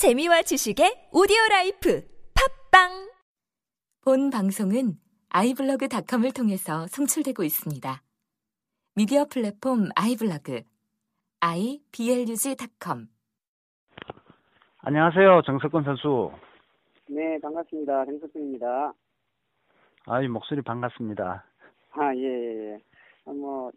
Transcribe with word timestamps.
재미와 0.00 0.40
지식의 0.40 1.10
오디오 1.12 1.36
라이프 1.50 2.00
팟빵 2.72 3.10
본 4.02 4.30
방송은 4.30 4.96
아이블로그닷컴을 5.28 6.32
통해서 6.32 6.86
송출되고 6.86 7.42
있습니다. 7.44 8.00
미디어 8.96 9.26
플랫폼 9.26 9.90
아이블로그 9.94 10.62
iblog.com 11.40 13.08
안녕하세요, 14.78 15.42
정석근 15.44 15.84
선수. 15.84 16.32
네, 17.06 17.38
반갑습니다. 17.42 18.06
정석근입니다. 18.06 18.94
아 20.06 20.22
이 20.22 20.28
목소리 20.28 20.62
반갑습니다. 20.62 21.44
아, 21.92 22.14
예, 22.16 22.22
예, 22.22 22.72
예. 22.72 22.78
어, 23.26 23.32
뭐, 23.34 23.70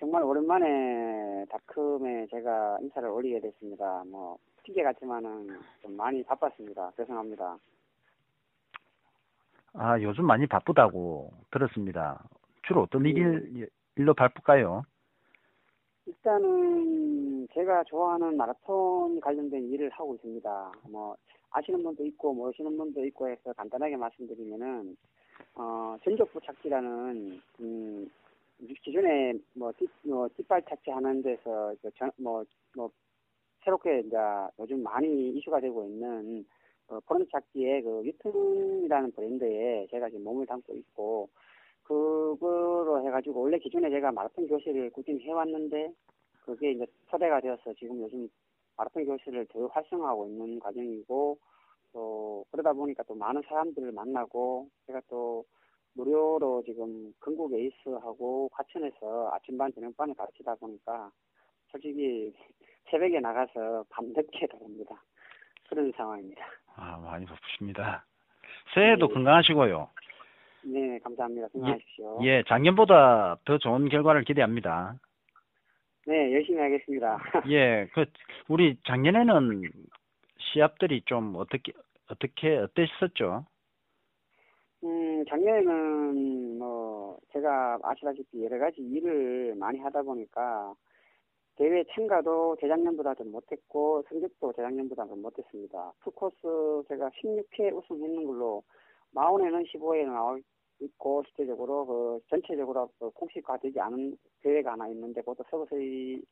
정말 0.00 0.24
오랜만에 0.24 1.44
다크에 1.48 2.26
제가 2.32 2.78
인사를 2.82 3.08
올리게 3.08 3.38
됐습니다. 3.40 4.02
뭐, 4.10 4.36
핑계 4.62 4.82
같지만은 4.82 5.58
좀 5.80 5.96
많이 5.96 6.22
바빴습니다. 6.22 6.92
죄송합니다. 6.96 7.58
아 9.74 10.00
요즘 10.00 10.26
많이 10.26 10.46
바쁘다고 10.46 11.32
들었습니다. 11.50 12.22
주로 12.66 12.82
어떤 12.82 13.04
일, 13.06 13.68
일로 13.96 14.14
바쁠까요? 14.14 14.84
일단은 16.06 17.48
제가 17.54 17.84
좋아하는 17.84 18.36
마라톤 18.36 19.20
관련된 19.20 19.70
일을 19.70 19.90
하고 19.90 20.14
있습니다. 20.16 20.72
뭐, 20.90 21.16
아시는 21.50 21.82
분도 21.82 22.04
있고 22.06 22.34
모르시는 22.34 22.76
분도 22.76 23.04
있고 23.06 23.28
해서 23.28 23.52
간단하게 23.52 23.96
말씀드리면은 23.96 24.96
어 25.54 25.96
전적부 26.02 26.40
착지라는 26.40 27.40
음 27.60 28.10
기존에 28.82 29.34
뭐, 29.54 29.72
뒷, 29.72 29.90
뭐 30.02 30.28
뒷발 30.36 30.62
착지하는 30.62 31.22
데서 31.22 31.74
뭐뭐 32.16 32.44
뭐, 32.76 32.90
새롭게 33.64 34.00
이제 34.00 34.16
요즘 34.58 34.82
많이 34.82 35.30
이슈가 35.30 35.60
되고 35.60 35.84
있는 35.84 36.44
어, 36.88 36.98
포렌 37.06 37.26
착지의 37.30 37.82
그 37.82 38.02
유튼이라는 38.04 39.12
브랜드에 39.12 39.86
제가 39.90 40.08
지금 40.10 40.24
몸을 40.24 40.46
담고 40.46 40.74
있고 40.74 41.28
그거로 41.84 43.04
해가지고 43.06 43.40
원래 43.40 43.58
기존에 43.58 43.90
제가 43.90 44.12
마라톤 44.12 44.46
교실을 44.46 44.90
꾸준히 44.90 45.20
해왔는데 45.24 45.92
그게 46.44 46.72
이제 46.72 46.86
초대가 47.10 47.40
되어서 47.40 47.72
지금 47.74 48.00
요즘 48.00 48.28
마라톤 48.76 49.04
교실을 49.04 49.46
더 49.46 49.66
활성화하고 49.66 50.26
있는 50.26 50.58
과정이고 50.58 51.38
또 51.92 52.44
그러다 52.50 52.72
보니까 52.72 53.02
또 53.04 53.14
많은 53.14 53.42
사람들을 53.42 53.92
만나고 53.92 54.68
제가 54.86 55.00
또 55.08 55.44
무료로 55.94 56.62
지금 56.64 57.12
건국 57.20 57.52
에이스하고 57.52 58.48
과천에서 58.52 59.30
아침반 59.32 59.72
저녁반을 59.74 60.14
가르치다 60.14 60.54
보니까 60.54 61.10
솔직히 61.72 62.32
새벽에 62.90 63.18
나가서 63.20 63.84
밤늦게 63.88 64.46
들어옵니다. 64.46 65.02
그런 65.68 65.90
상황입니다. 65.96 66.44
아 66.76 66.98
많이 66.98 67.24
바쁘십니다. 67.24 68.04
새해도 68.74 69.08
네. 69.08 69.14
건강하시고요. 69.14 69.88
네, 70.64 70.98
감사합니다. 71.00 71.48
건강하십시오. 71.48 72.20
예, 72.22 72.26
예, 72.26 72.42
작년보다 72.46 73.38
더 73.44 73.58
좋은 73.58 73.88
결과를 73.88 74.24
기대합니다. 74.24 74.94
네, 76.06 76.32
열심히 76.34 76.60
하겠습니다. 76.60 77.18
예, 77.50 77.88
그 77.94 78.04
우리 78.48 78.76
작년에는 78.86 79.70
시합들이 80.38 81.02
좀 81.06 81.34
어떻게 81.36 81.72
어떻게 82.08 82.56
어땠었죠? 82.56 83.46
음, 84.84 85.24
작년에는 85.28 86.58
뭐 86.58 87.18
제가 87.32 87.78
아시다시피 87.82 88.44
여러 88.44 88.58
가지 88.58 88.80
일을 88.80 89.54
많이 89.56 89.78
하다 89.78 90.02
보니까 90.02 90.74
대회 91.56 91.84
참가도 91.94 92.56
재작년보다 92.60 93.14
좀 93.14 93.30
못했고 93.32 94.02
성적도 94.08 94.52
재작년보다 94.52 95.06
좀 95.06 95.22
못했습니다. 95.22 95.92
투코스 96.02 96.84
제가 96.88 97.10
16회 97.10 97.74
우승했는 97.76 98.24
걸로 98.24 98.62
마운에는 99.12 99.62
15회 99.64 100.06
나와 100.06 100.38
있고 100.80 101.22
실제적으로 101.26 101.86
그 101.86 102.20
전체적으로 102.30 102.88
그 102.98 103.10
공식화 103.10 103.58
되지 103.58 103.78
않은 103.80 104.16
대회가 104.42 104.72
하나 104.72 104.88
있는데 104.88 105.20
그것도 105.20 105.44
서브서리를 105.50 106.22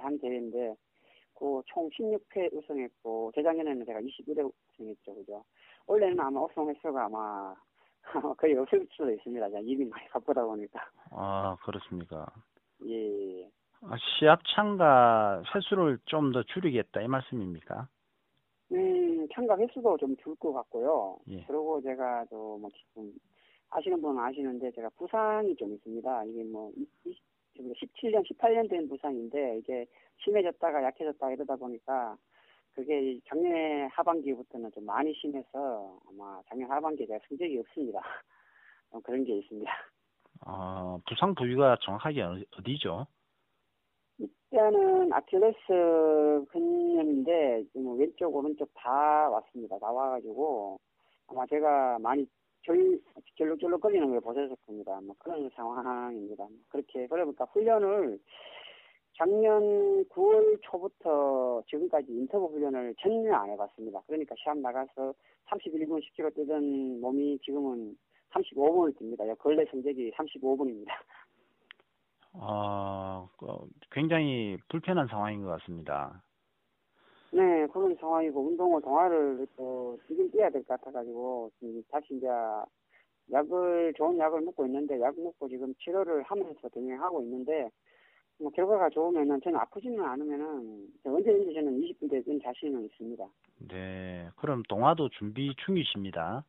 한 0.00 0.18
대회인데 0.18 0.74
그 1.34 1.62
총 1.66 1.88
16회 1.90 2.52
우승했고 2.52 3.32
재작년에는 3.34 3.84
제가 3.86 4.00
21회 4.00 4.50
우승했죠, 4.74 5.14
그죠? 5.14 5.42
원래는 5.86 6.20
아마 6.20 6.42
우승 6.44 6.68
횟수가 6.68 7.04
아마 7.06 7.54
거의 8.38 8.56
없을 8.56 8.86
수도 8.90 9.10
있습니다. 9.10 9.48
그냥 9.48 9.64
일이 9.66 9.84
많이 9.84 10.06
바쁘다 10.08 10.44
보니까. 10.44 10.80
아 11.12 11.56
그렇습니까? 11.64 12.26
예. 12.86 13.48
아, 13.82 13.96
시합 14.18 14.40
참가 14.54 15.42
횟수를 15.54 15.98
좀 16.06 16.32
더 16.32 16.42
줄이겠다 16.42 17.00
이 17.02 17.08
말씀입니까? 17.08 17.88
음, 18.72 19.26
참가 19.34 19.56
횟수도 19.58 19.96
좀 19.96 20.16
줄 20.18 20.34
것 20.36 20.52
같고요. 20.52 21.18
예. 21.28 21.44
그리고 21.46 21.80
제가 21.82 22.24
또뭐 22.30 22.68
지금 22.70 23.12
아시는 23.70 24.00
분은 24.02 24.22
아시는데 24.22 24.70
제가 24.72 24.90
부상이 24.96 25.56
좀 25.56 25.72
있습니다. 25.74 26.24
이게 26.24 26.44
뭐 26.44 26.70
17년, 27.56 28.22
18년 28.28 28.68
된 28.68 28.88
부상인데 28.88 29.58
이게 29.58 29.86
심해졌다가 30.24 30.82
약해졌다가 30.84 31.32
이러다 31.32 31.56
보니까 31.56 32.16
그게 32.74 33.18
작년에 33.26 33.86
하반기부터는 33.92 34.70
좀 34.72 34.86
많이 34.86 35.12
심해서 35.14 35.98
아마 36.08 36.40
작년 36.48 36.70
하반기에 36.70 37.06
제가 37.06 37.18
성적이 37.28 37.58
없습니다. 37.60 38.00
어, 38.92 39.00
그런 39.00 39.24
게 39.24 39.38
있습니다. 39.38 39.70
아 40.46 40.98
부상 41.08 41.34
부위가 41.34 41.76
정확하게 41.82 42.22
어디- 42.22 42.46
어디죠? 42.58 43.06
일단은 44.52 45.12
아킬레스 45.12 46.44
근염인데 46.48 47.64
뭐 47.74 47.94
왼쪽 47.94 48.34
오른쪽 48.34 48.68
다 48.74 49.30
왔습니다. 49.30 49.78
다 49.78 49.92
와가지고 49.92 50.78
아마 51.28 51.46
제가 51.46 51.98
많이 52.00 52.26
절 52.62 53.00
절룩절룩 53.38 53.80
거리는 53.80 54.10
걸 54.10 54.20
보셨을 54.20 54.56
겁니다. 54.66 55.00
뭐 55.02 55.14
그런 55.18 55.48
상황입니다. 55.54 56.48
그렇게 56.68 57.06
그러니까 57.06 57.44
훈련을 57.44 58.18
작년 59.16 60.04
9월 60.06 60.58
초부터 60.62 61.62
지금까지 61.68 62.10
인터뷰 62.10 62.46
훈련을 62.46 62.94
전혀 62.98 63.32
안 63.34 63.50
해봤습니다. 63.50 64.02
그러니까 64.08 64.34
시합 64.36 64.58
나가서 64.58 65.14
31분 65.46 66.00
10km 66.02 66.34
뛰던 66.34 67.00
몸이 67.00 67.38
지금은 67.44 67.96
35분을 68.32 68.96
뜁니다. 68.96 69.38
근래 69.38 69.64
성적이 69.70 70.10
35분입니다. 70.12 70.90
아 72.32 73.26
어, 73.42 73.66
굉장히 73.90 74.56
불편한 74.68 75.06
상황인 75.08 75.42
것 75.42 75.48
같습니다. 75.58 76.22
네, 77.32 77.66
그런 77.68 77.94
상황이고 77.96 78.40
운동을 78.48 78.82
동아를 78.82 79.46
또 79.56 79.98
지금 80.08 80.30
뛰어야 80.30 80.50
될 80.50 80.62
것 80.64 80.80
같아가지고 80.80 81.50
지금 81.58 81.82
다시 81.90 82.14
이제 82.16 82.26
약을 83.32 83.94
좋은 83.96 84.18
약을 84.18 84.40
먹고 84.40 84.66
있는데 84.66 85.00
약 85.00 85.14
먹고 85.20 85.48
지금 85.48 85.72
치료를 85.76 86.22
하면서 86.24 86.68
진행하고 86.68 87.22
있는데 87.22 87.70
뭐 88.38 88.50
결과가 88.50 88.88
좋으면은 88.90 89.40
저는 89.42 89.58
아프지는 89.60 90.02
않으면은 90.02 90.88
언제든지 91.04 91.54
저는 91.54 91.80
20분 91.80 92.10
되는 92.10 92.40
자신은 92.42 92.84
있습니다. 92.86 93.24
네, 93.68 94.28
그럼 94.36 94.62
동화도 94.68 95.10
준비 95.10 95.54
중이십니다. 95.64 96.44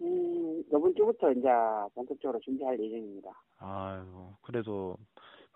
음, 0.00 0.62
이번 0.68 0.94
주부터 0.94 1.32
이제 1.32 1.48
본격적으로 1.94 2.38
준비할 2.40 2.78
예정입니다. 2.78 3.30
아이고, 3.58 4.34
그래도 4.42 4.96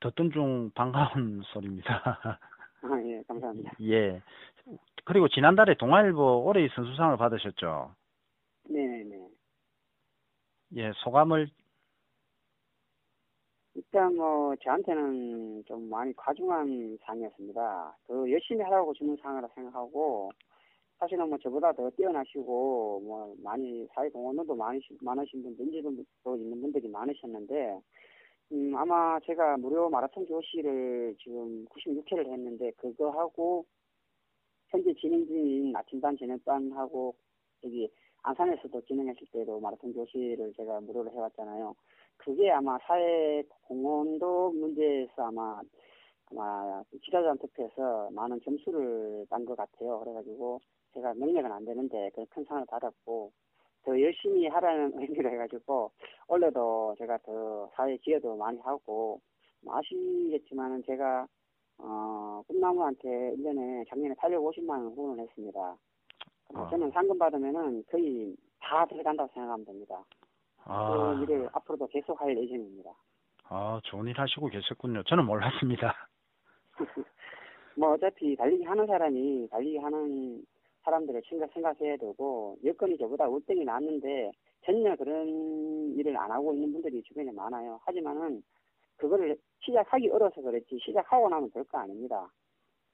듣던 0.00 0.32
중 0.32 0.70
반가운 0.74 1.42
소리입니다. 1.52 2.40
아, 2.82 3.02
예, 3.04 3.22
감사합니다. 3.28 3.72
예. 3.82 4.20
그리고 5.04 5.28
지난달에 5.28 5.76
동아일보 5.76 6.44
올해의 6.44 6.68
선수상을 6.74 7.16
받으셨죠? 7.16 7.94
네네네. 8.68 9.28
예, 10.76 10.92
소감을, 11.04 11.48
일단 13.74 14.14
뭐 14.16 14.54
저한테는 14.62 15.64
좀 15.66 15.88
많이 15.88 16.14
과중한 16.14 16.98
상이었습니다. 17.02 17.96
더 18.06 18.30
열심히 18.30 18.62
하라고 18.64 18.92
주는 18.94 19.16
상이라 19.16 19.48
생각하고 19.54 20.30
사실은 21.02 21.28
뭐 21.28 21.36
저보다 21.38 21.72
더 21.72 21.90
뛰어나시고 21.90 23.02
뭐 23.04 23.34
많이 23.42 23.88
사회 23.92 24.08
공헌도 24.08 24.54
많이 24.54 24.80
많으신 25.00 25.42
분, 25.42 25.56
인지도도 25.58 26.36
있는 26.36 26.60
분들이 26.60 26.86
많으셨는데 26.86 27.80
음 28.52 28.76
아마 28.76 29.18
제가 29.26 29.56
무료 29.56 29.90
마라톤 29.90 30.24
교실을 30.26 31.16
지금 31.18 31.66
96회를 31.66 32.30
했는데 32.30 32.70
그거 32.76 33.10
하고 33.10 33.66
현재 34.68 34.94
진행 34.94 35.26
중인 35.26 35.74
아침반 35.74 36.16
저녁반하고 36.16 37.16
여기 37.64 37.90
안산에서도 38.22 38.80
진행했을 38.82 39.26
때도 39.32 39.58
마라톤 39.58 39.92
교실을 39.92 40.52
제가 40.56 40.82
무료로 40.82 41.10
해왔잖아요. 41.10 41.74
그게 42.16 42.48
아마 42.52 42.78
사회 42.86 43.42
공헌도 43.62 44.52
문제에서 44.52 45.24
아마 45.24 45.60
아마 46.30 46.84
지도자한 47.04 47.38
투표에서 47.38 48.10
많은 48.12 48.40
점수를 48.44 49.26
딴 49.28 49.44
것 49.44 49.56
같아요. 49.56 49.98
그래가지고 49.98 50.60
제가 50.94 51.14
능력은 51.14 51.50
안 51.50 51.64
되는데 51.64 52.10
그 52.14 52.24
큰 52.30 52.44
상을 52.44 52.64
받았고 52.66 53.32
더 53.84 54.00
열심히 54.00 54.46
하라는 54.46 54.92
의미로 55.00 55.30
해가지고 55.30 55.90
원래도 56.28 56.94
제가 56.98 57.18
더 57.18 57.70
사회 57.74 57.96
기여도 57.98 58.36
많이 58.36 58.58
하고 58.60 59.20
뭐 59.62 59.76
아시겠지만은 59.76 60.82
제가 60.84 61.26
어, 61.78 62.42
꿈나무한테 62.46 63.08
1년에 63.36 63.88
작년에 63.88 64.14
850만 64.14 64.70
원 64.70 64.86
후원을 64.92 65.24
했습니다. 65.24 65.76
아. 66.54 66.68
저는 66.70 66.90
상금 66.92 67.18
받으면은 67.18 67.82
거의 67.90 68.36
다 68.60 68.86
들어간다고 68.86 69.28
생각하면 69.32 69.64
됩니다. 69.64 70.04
아, 70.64 71.16
그 71.16 71.22
일을 71.24 71.48
앞으로도 71.52 71.88
계속 71.88 72.20
할 72.20 72.36
예정입니다. 72.36 72.90
아, 73.48 73.80
좋은 73.84 74.06
일 74.06 74.18
하시고 74.20 74.46
계셨군요. 74.48 75.02
저는 75.04 75.24
몰랐습니다. 75.24 76.08
뭐 77.76 77.92
어차피 77.94 78.36
달리기 78.36 78.64
하는 78.64 78.86
사람이 78.86 79.48
달리기 79.50 79.78
하는 79.78 80.44
사람들을 80.84 81.22
생각, 81.28 81.52
생각해야 81.52 81.96
되고 81.96 82.56
여건이 82.64 82.98
저보다 82.98 83.28
월등히 83.28 83.64
낫는데 83.64 84.32
전혀 84.64 84.94
그런 84.96 85.94
일을 85.96 86.16
안 86.16 86.30
하고 86.30 86.52
있는 86.54 86.72
분들이 86.72 87.02
주변에 87.02 87.30
많아요. 87.32 87.80
하지만은 87.84 88.42
그거를 88.96 89.36
시작하기 89.60 90.08
어려서 90.10 90.40
그렇지 90.42 90.78
시작하고 90.84 91.28
나면 91.28 91.50
될 91.50 91.64
거 91.64 91.78
아닙니다. 91.78 92.30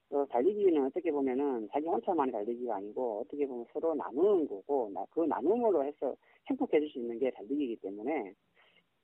그 0.09 0.25
달리기는 0.29 0.85
어떻게 0.87 1.11
보면은 1.11 1.67
자기 1.71 1.85
혼자만의 1.87 2.31
달리기가 2.31 2.77
아니고 2.77 3.21
어떻게 3.21 3.45
보면 3.45 3.65
서로 3.71 3.93
나누는 3.93 4.47
거고 4.47 4.89
나- 4.93 5.05
그 5.11 5.21
나눔으로 5.21 5.83
해서 5.83 6.15
행복해질 6.47 6.89
수 6.89 6.97
있는 6.99 7.19
게 7.19 7.29
달리기이기 7.31 7.75
때문에 7.77 8.33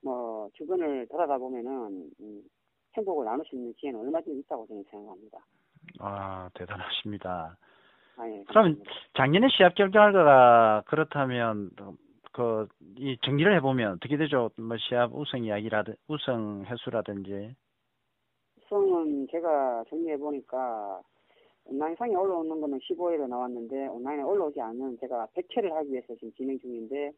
뭐 0.02 0.50
주변을 0.54 1.06
돌아다 1.08 1.38
보면은 1.38 2.10
음, 2.20 2.42
행복을 2.96 3.24
나눌 3.24 3.44
수 3.46 3.54
있는 3.54 3.72
기회는 3.74 4.00
얼마든지 4.00 4.40
있다고 4.40 4.66
저는 4.66 4.84
생각합니다. 4.90 5.38
아, 6.00 6.48
대단하십니다. 6.54 7.56
아, 8.16 8.28
예, 8.28 8.44
그러면 8.48 8.76
감사합니다. 8.76 8.90
작년에 9.16 9.48
시합 9.50 9.74
결과가 9.74 10.82
그렇다면 10.86 11.70
그 12.32 12.66
이 12.98 13.16
정리를 13.24 13.54
해보면 13.56 13.92
어떻게 13.94 14.16
되죠? 14.16 14.50
뭐 14.56 14.76
시합 14.78 15.14
우승 15.14 15.44
이야기라든 15.44 15.94
우승 16.08 16.64
횟수라든지 16.64 17.54
수성은 18.62 19.28
제가 19.30 19.84
정리해 19.88 20.16
보니까 20.16 21.00
온라인상에 21.66 22.14
올라오는 22.14 22.60
거는 22.60 22.78
15회로 22.78 23.28
나왔는데 23.28 23.88
온라인에 23.88 24.22
올라오지 24.22 24.60
않은 24.60 24.98
제가 25.00 25.26
100회를 25.36 25.72
하기 25.72 25.92
위해서 25.92 26.14
지금 26.14 26.32
진행 26.32 26.58
중인데 26.58 27.12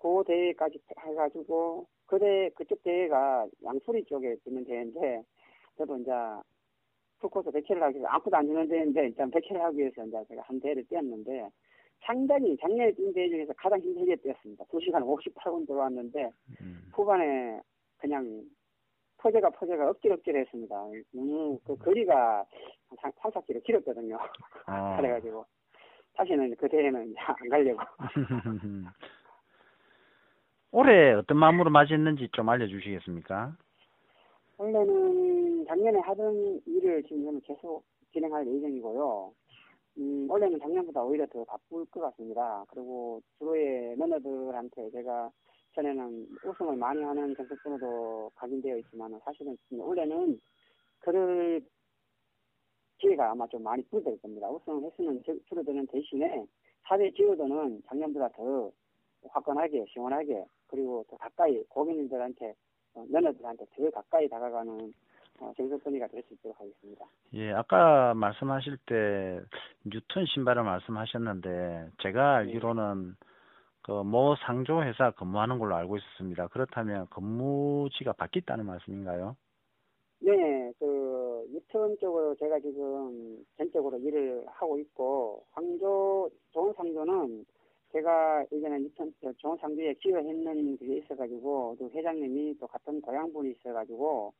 그 0.00 0.22
대회까지 0.26 0.80
해가지고 1.06 1.86
그대 2.06 2.50
그쪽 2.54 2.82
대회가 2.82 3.46
양수리 3.62 4.04
쪽에 4.04 4.36
있는 4.46 4.64
대회인데 4.64 5.22
저도 5.76 5.98
이제 5.98 6.10
풀코스 7.20 7.50
100회를 7.50 7.80
하기 7.80 7.98
위해서 7.98 8.08
아무도 8.08 8.36
안 8.36 8.46
주는 8.46 8.68
대회인데 8.68 9.06
일단 9.06 9.30
100회를 9.30 9.58
하기 9.58 9.78
위해서 9.78 10.04
이제 10.04 10.24
제가 10.28 10.42
한 10.42 10.60
대회를 10.60 10.84
뛰었는데 10.86 11.50
상당히 12.00 12.56
작년에 12.58 12.92
뛴 12.92 13.12
대회 13.12 13.28
중에서 13.28 13.52
가장 13.56 13.78
힘들게 13.80 14.16
뛰었습니다. 14.16 14.64
2시간 14.64 15.02
58분 15.02 15.66
들어왔는데 15.66 16.30
음. 16.60 16.90
후반에 16.92 17.60
그냥 17.98 18.42
퍼제가 19.18 19.50
억지로 19.90 20.14
억지로 20.14 20.38
했습니다. 20.38 20.76
너무 21.12 21.58
그 21.64 21.76
거리가 21.76 22.44
한 22.98 23.12
3, 23.20 23.30
4km 23.30 23.62
길었거든요. 23.64 24.18
아. 24.66 24.96
그래가지고 25.00 25.44
다시는 26.14 26.56
그 26.56 26.68
대회는 26.68 27.10
이제 27.10 27.18
안 27.20 27.48
가려고. 27.48 27.80
올해 30.72 31.12
어떤 31.12 31.36
마음으로 31.36 31.70
맞이했는지 31.70 32.28
좀 32.32 32.48
알려주시겠습니까? 32.48 33.56
원래는 34.60 35.64
작년에 35.64 36.00
하던 36.00 36.60
일을 36.66 37.02
지금 37.04 37.40
계속 37.40 37.82
진행할 38.12 38.46
예정이고요. 38.46 39.32
음, 39.96 40.26
원래는 40.28 40.58
작년보다 40.60 41.02
오히려 41.02 41.26
더 41.28 41.42
바쁠 41.44 41.86
것 41.86 42.00
같습니다. 42.00 42.62
그리고 42.68 43.22
주로의 43.38 43.96
러너들한테 43.96 44.90
제가 44.90 45.30
전에는 45.74 46.28
우승을 46.44 46.76
많이 46.76 47.02
하는 47.02 47.34
정책번호도 47.36 48.32
각인되어 48.34 48.76
있지만 48.78 49.18
사실은 49.24 49.56
원래는 49.70 50.38
그럴 50.98 51.62
기회가 52.98 53.30
아마 53.30 53.46
좀 53.46 53.62
많이 53.62 53.82
줄어들 53.84 54.18
겁니다. 54.18 54.50
우승 54.50 54.84
횟수는 54.84 55.22
줄- 55.22 55.40
줄어드는 55.48 55.86
대신에 55.86 56.44
사회 56.86 57.10
지도도는 57.12 57.82
작년보다 57.86 58.28
더 58.36 58.70
화끈하게 59.26 59.86
시원하게 59.88 60.44
그리고 60.66 61.02
더 61.08 61.16
가까이 61.16 61.62
고객님들한테 61.70 62.54
어, 62.94 63.04
러너들한테 63.10 63.64
더 63.76 63.90
가까이 63.90 64.28
다가가는 64.28 64.92
어, 65.40 65.52
정석선이가 65.56 66.08
될 66.08 66.22
수 66.22 66.34
있도록 66.34 66.60
하겠습니다. 66.60 67.04
예, 67.34 67.52
아까 67.52 68.12
말씀하실 68.14 68.76
때 68.86 69.40
뉴턴 69.84 70.26
신발을 70.26 70.62
말씀하셨는데 70.62 71.90
제가 72.02 72.36
알기로는 72.36 73.16
그모 73.82 74.36
상조 74.44 74.82
회사 74.82 75.10
근무하는 75.12 75.58
걸로 75.58 75.74
알고 75.76 75.96
있었습니다. 75.96 76.48
그렇다면 76.48 77.06
근무지가 77.08 78.12
바뀌었다는 78.12 78.66
말씀인가요? 78.66 79.36
네, 80.20 80.70
그 80.78 81.46
유턴 81.50 81.96
쪽으로 81.98 82.34
제가 82.36 82.60
지금 82.60 83.42
전적으로 83.56 83.96
일을 83.98 84.44
하고 84.48 84.78
있고 84.78 85.42
상조 85.54 86.28
좋은 86.52 86.74
상조는 86.74 87.46
제가 87.92 88.44
예전에 88.52 88.78
좋은 89.38 89.56
상조에 89.58 89.94
기여했는 89.94 90.78
그게 90.78 90.98
있어가지고 90.98 91.76
또 91.78 91.90
회장님이 91.92 92.56
또 92.58 92.66
같은 92.66 93.00
고향 93.00 93.32
분이 93.32 93.50
있어가지고 93.52 94.32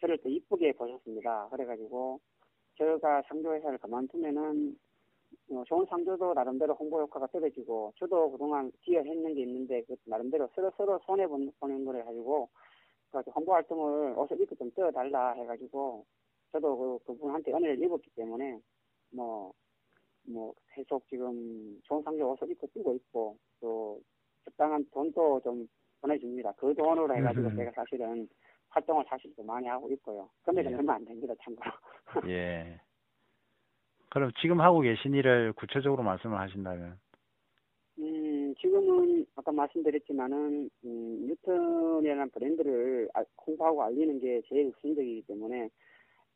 저를 0.00 0.18
또 0.18 0.28
이쁘게 0.28 0.72
보셨습니다. 0.72 1.48
그래가지고 1.50 2.20
제가 2.76 3.22
상조 3.28 3.54
회사를 3.54 3.78
그만두면은 3.78 4.76
어, 5.52 5.64
좋은 5.66 5.86
상조도 5.86 6.34
나름대로 6.34 6.74
홍보 6.74 7.00
효과가 7.00 7.26
떨어지고 7.28 7.92
저도 7.98 8.30
그동안 8.32 8.70
기여했는 8.82 9.34
게 9.34 9.42
있는데 9.42 9.82
그 9.82 9.96
나름대로 10.04 10.48
서로 10.54 10.70
서로 10.76 10.98
손해 11.04 11.26
보는 11.26 11.84
거를 11.84 12.04
가지고 12.04 12.48
그래서 13.10 13.30
홍보 13.32 13.52
활동을 13.54 14.16
옷을 14.16 14.40
입고 14.40 14.54
좀 14.56 14.70
떠달라 14.72 15.32
해가지고 15.32 16.04
저도 16.52 16.76
그 16.76 17.12
그분한테 17.12 17.52
은혜를 17.52 17.82
입었기 17.82 18.10
때문에 18.10 18.60
뭐 19.10 19.52
뭐 20.24 20.54
계속 20.72 21.06
지금 21.08 21.80
좋은 21.84 22.02
상조 22.02 22.30
옷을 22.32 22.50
입고 22.50 22.66
뛰고 22.68 22.94
있고 22.96 23.36
또 23.60 24.00
적당한 24.44 24.84
돈도 24.92 25.40
좀 25.42 25.68
보내줍니다. 26.00 26.52
그 26.52 26.74
돈으로 26.74 27.14
해가지고 27.14 27.48
음. 27.48 27.56
제가 27.56 27.72
사실은 27.72 28.28
활동을 28.68 29.04
사실 29.08 29.34
좀 29.34 29.46
많이 29.46 29.66
하고 29.66 29.90
있고요. 29.90 30.28
금액은 30.42 30.72
예. 30.72 30.76
얼마 30.76 30.94
안 30.94 31.04
됩니다, 31.04 31.34
참고로. 31.42 31.70
예. 32.30 32.80
그럼 34.08 34.30
지금 34.40 34.60
하고 34.60 34.80
계신 34.80 35.14
일을 35.14 35.52
구체적으로 35.52 36.02
말씀을 36.02 36.38
하신다면 36.38 36.98
음, 37.98 38.54
지금은 38.58 39.26
아까 39.36 39.52
말씀드렸지만은 39.52 40.70
음, 40.84 41.26
뉴턴이라는 41.26 42.30
브랜드를 42.30 43.08
아- 43.14 43.24
홍보하고 43.46 43.82
알리는 43.84 44.18
게 44.20 44.40
제일 44.48 44.66
우선적이기 44.68 45.22
때문에 45.28 45.68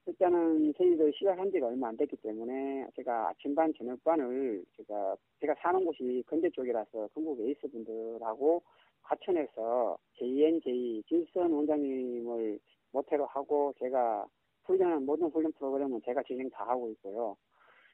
일단은 0.07 0.75
저희도 0.77 1.11
시작한 1.13 1.51
지가 1.51 1.69
얼마 1.69 1.89
안 1.89 1.97
됐기 1.97 2.17
때문에 2.17 2.87
제가 2.95 3.31
아침반 3.31 3.73
저녁반을 3.73 4.63
제가 4.77 5.17
제가 5.41 5.55
사는 5.55 5.83
곳이 5.83 6.23
건대 6.27 6.51
쪽이라서 6.51 7.09
전국 7.15 7.41
에이스 7.41 7.69
분들하고 7.69 8.63
과천에서 9.03 9.97
JNJ 10.19 11.05
진선 11.09 11.53
원장님을 11.53 12.59
모태로 12.93 13.25
하고 13.27 13.73
제가 13.79 14.27
훈련한 14.65 15.07
모든 15.07 15.29
훈련 15.29 15.53
프로그램은 15.53 16.03
제가 16.05 16.23
진행 16.25 16.51
다 16.51 16.65
하고 16.69 16.91
있고요. 16.91 17.37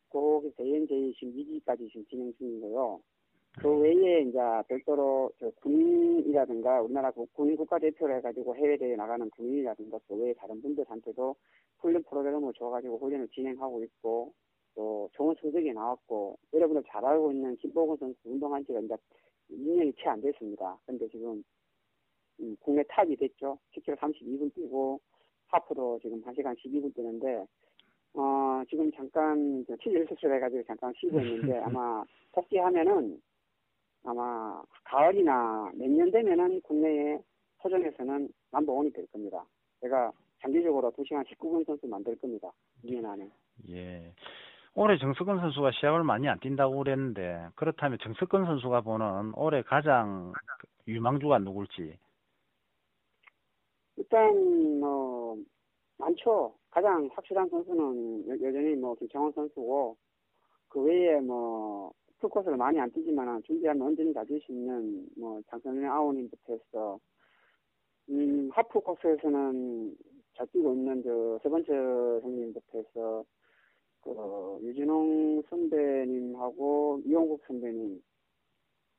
거기 0.09 0.53
JNJ 0.57 1.15
지금 1.15 1.33
2기까지 1.33 1.89
지금 1.89 2.05
진행 2.07 2.35
중이고요. 2.35 3.01
그 3.59 3.69
외에 3.79 4.23
이제 4.23 4.39
별도로 4.69 5.31
저 5.39 5.51
군인이라든가 5.61 6.81
우리나라 6.83 7.11
국- 7.11 7.33
군인 7.35 7.57
국가대표를 7.57 8.17
해가지고 8.17 8.55
해외대회 8.57 8.97
나가는 8.97 9.29
군인이라든가 9.31 9.99
그 10.07 10.15
외에 10.15 10.33
다른 10.35 10.63
분들한테도 10.63 11.35
훈련 11.79 12.03
프로그램을 12.05 12.53
줘가지고 12.55 12.99
훈련을 12.99 13.29
진행하고 13.29 13.83
있고 13.85 14.33
또 14.75 15.09
좋은 15.13 15.35
성적이 15.41 15.73
나왔고 15.73 16.39
여러분들 16.55 16.85
잘 16.89 17.05
알고 17.05 17.33
있는 17.33 17.57
김보근 17.57 17.97
선수 17.97 18.19
운동한 18.25 18.65
지가 18.65 18.81
이제 18.81 18.95
2년이 19.51 19.95
채 19.97 20.09
안 20.09 20.21
됐습니다. 20.21 20.79
근데 20.87 21.09
지금 21.09 21.43
음, 22.41 22.57
국내 22.61 22.83
탑이 22.89 23.17
됐죠. 23.17 23.59
10km 23.75 23.97
32분 23.99 24.55
뛰고 24.55 25.01
하프도 25.49 25.99
지금 26.01 26.23
1시간 26.23 26.57
12분 26.57 26.95
뛰는데 26.95 27.45
어, 28.15 28.63
지금 28.71 28.91
잠깐 28.93 29.65
저 29.67 29.77
치질 29.77 30.07
수술 30.09 30.33
해가지고 30.35 30.63
잠깐 30.65 30.93
쉬고 30.97 31.21
있는데 31.21 31.59
아마 31.65 32.05
복귀하면은 32.33 33.21
아마 34.05 34.63
가을이나 34.85 35.71
내년 35.75 36.11
되면은 36.11 36.63
국내에 36.63 37.19
서정에서는 37.63 38.29
넘버원이 38.51 38.93
될 38.93 39.07
겁니다. 39.09 39.45
제가 39.81 40.13
장기적으로 40.41 40.91
2시간 40.93 41.25
19분 41.27 41.67
선수 41.67 41.87
만들 41.87 42.17
겁니다. 42.17 42.51
2년 42.85 43.05
안에. 43.05 43.31
예. 43.71 44.13
올해 44.75 44.97
정석근 44.99 45.41
선수가 45.41 45.73
시합을 45.73 46.05
많이 46.05 46.29
안 46.29 46.39
뛴다고 46.39 46.79
그랬는데 46.79 47.49
그렇다면 47.57 47.99
정석근 48.03 48.47
선수가 48.47 48.81
보는 48.83 49.33
올해 49.35 49.63
가장 49.63 50.33
유망주가 50.87 51.39
누굴지 51.39 51.99
일단 53.97 54.81
뭐 54.81 55.37
많죠. 55.99 56.55
가장 56.71 57.11
확실한 57.13 57.49
선수는 57.51 58.29
여, 58.29 58.33
여전히 58.47 58.75
뭐 58.77 58.95
김창원 58.95 59.33
선수고 59.33 59.97
그 60.69 60.81
외에 60.81 61.21
뭐 61.21 61.93
풀코스를 62.21 62.57
많이 62.57 62.79
안 62.79 62.91
뛰지만 62.93 63.43
준비하면 63.43 63.89
언제든 63.89 64.13
다뛸수 64.15 64.51
있는 64.51 65.07
뭐 65.17 65.41
장선영 65.49 65.91
아우님부터 65.91 66.53
해서 66.53 67.01
음 68.11 68.51
하프 68.53 68.81
코스에서는 68.81 69.97
잘 70.37 70.47
뛰고 70.49 70.73
있는 70.75 71.03
저세 71.03 71.49
번째 71.49 71.73
형님부터 71.73 72.79
해서 72.79 73.25
그 74.03 74.59
유진홍 74.63 75.43
선배님하고 75.49 77.03
이용국 77.05 77.43
선배님 77.47 78.03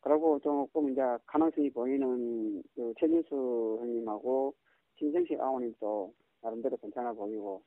그리고 0.02 0.40
조금 0.40 0.92
이제 0.92 1.02
가능성이 1.28 1.70
보이는 1.70 2.64
그 2.76 2.94
최진수 3.00 3.78
형님하고 3.82 4.54
김정식 4.96 5.40
아우님도 5.40 6.14
나름대로 6.42 6.78
괜찮아 6.78 7.14
보이고 7.14 7.62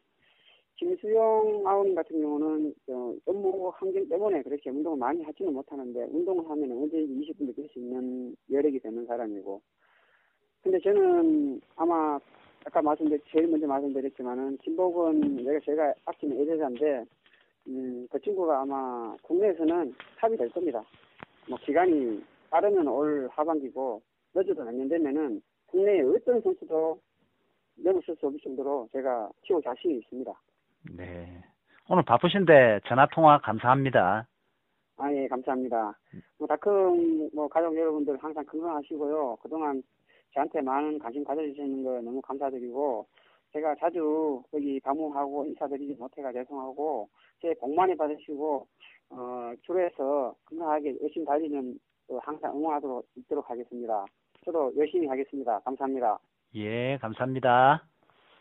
김수영 0.76 1.62
아우님 1.66 1.95
같은 1.95 2.21
경우는 2.21 2.75
저 2.87 3.14
업무 3.26 3.73
환경 3.76 4.09
때문에 4.09 4.43
그렇게 4.43 4.71
운동을 4.71 4.99
많이 4.99 5.23
하지는 5.23 5.52
못하는데 5.52 6.04
운동을 6.11 6.49
하면 6.50 6.73
언제든지 6.73 7.33
20분 7.33 7.47
느낄 7.47 7.69
수 7.69 7.78
있는 7.78 8.35
여력이 8.50 8.81
되는 8.81 9.07
사람이고 9.07 9.61
근데 10.62 10.81
저는 10.81 11.61
아마 11.76 12.19
아까 12.64 12.83
말씀드렸 12.83 13.21
제일 13.28 13.47
먼저 13.47 13.66
말씀드렸지만은 13.66 14.57
김복은 14.59 15.45
내가 15.45 15.61
제가 15.61 15.95
아끼는 16.07 16.40
애대자인데 16.40 17.04
음, 17.69 18.09
그 18.11 18.21
친구가 18.21 18.62
아마 18.62 19.16
국내에서는 19.23 19.95
탑이 20.19 20.37
될 20.37 20.49
겁니다. 20.50 20.83
뭐 21.49 21.59
기간이 21.59 22.23
빠르면 22.50 22.88
올 22.88 23.28
하반기고 23.31 24.02
늦어도 24.35 24.64
내년 24.64 24.88
되면은 24.88 25.43
국내에 25.66 26.02
어떤 26.02 26.40
선수도 26.40 26.99
넘어설 27.76 28.16
수 28.16 28.26
없을 28.26 28.40
정도로 28.40 28.88
제가 28.93 29.31
키울 29.43 29.62
자신이 29.62 29.99
있습니다. 29.99 30.33
네. 30.93 31.43
오늘 31.88 32.03
바쁘신데 32.03 32.81
전화 32.87 33.07
통화 33.12 33.38
감사합니다. 33.38 34.26
아, 34.97 35.12
예, 35.12 35.26
감사합니다. 35.26 35.99
뭐, 36.38 36.47
다큰, 36.47 37.31
뭐, 37.35 37.49
가족 37.49 37.76
여러분들 37.76 38.17
항상 38.23 38.45
건강하시고요. 38.45 39.37
그동안 39.43 39.83
저한테 40.33 40.61
많은 40.61 40.99
관심 40.99 41.25
가져주시는 41.25 41.83
거 41.83 42.00
너무 42.00 42.21
감사드리고, 42.23 43.07
제가 43.53 43.75
자주 43.76 44.43
여기 44.53 44.81
방문하고 44.81 45.47
인사드리지 45.47 45.95
못해가 45.99 46.33
죄송하고, 46.33 47.09
새해 47.41 47.55
복 47.55 47.75
많이 47.75 47.97
받으시고, 47.97 48.67
어, 49.11 49.53
주로해서 49.62 50.35
건강하게 50.47 50.97
열심히 51.03 51.26
달리는 51.26 51.79
어, 52.09 52.19
항상 52.23 52.55
응원하도록 52.57 53.07
있도록 53.17 53.49
하겠습니다. 53.49 54.05
저도 54.45 54.73
열심히 54.76 55.07
하겠습니다. 55.07 55.59
감사합니다. 55.61 56.19
예, 56.55 56.99
감사합니다. 56.99 57.83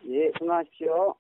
예, 0.06 0.32
건강하십시오. 0.32 1.16